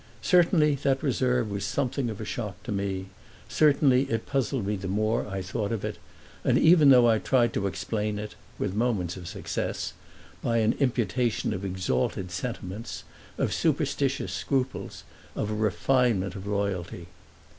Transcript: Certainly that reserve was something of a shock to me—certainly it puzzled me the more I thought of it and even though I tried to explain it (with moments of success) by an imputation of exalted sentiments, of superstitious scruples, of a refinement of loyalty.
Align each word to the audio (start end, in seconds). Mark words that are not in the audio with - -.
Certainly 0.23 0.79
that 0.81 1.03
reserve 1.03 1.51
was 1.51 1.63
something 1.63 2.09
of 2.09 2.19
a 2.19 2.25
shock 2.25 2.63
to 2.63 2.71
me—certainly 2.71 4.09
it 4.09 4.25
puzzled 4.25 4.65
me 4.65 4.75
the 4.75 4.87
more 4.87 5.27
I 5.27 5.43
thought 5.43 5.71
of 5.71 5.85
it 5.85 5.99
and 6.43 6.57
even 6.57 6.89
though 6.89 7.07
I 7.07 7.19
tried 7.19 7.53
to 7.53 7.67
explain 7.67 8.17
it 8.17 8.33
(with 8.57 8.73
moments 8.73 9.15
of 9.15 9.27
success) 9.27 9.93
by 10.41 10.57
an 10.57 10.73
imputation 10.79 11.53
of 11.53 11.63
exalted 11.63 12.31
sentiments, 12.31 13.03
of 13.37 13.53
superstitious 13.53 14.33
scruples, 14.33 15.03
of 15.35 15.51
a 15.51 15.53
refinement 15.53 16.33
of 16.33 16.47
loyalty. 16.47 17.05